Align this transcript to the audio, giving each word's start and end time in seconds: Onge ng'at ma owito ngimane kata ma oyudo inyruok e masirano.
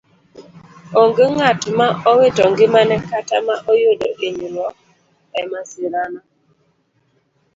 Onge 1.01 1.25
ng'at 1.33 1.59
ma 1.77 1.87
owito 2.09 2.43
ngimane 2.51 2.95
kata 3.07 3.37
ma 3.47 3.55
oyudo 3.71 4.07
inyruok 4.27 4.75
e 5.39 5.41
masirano. 5.51 6.21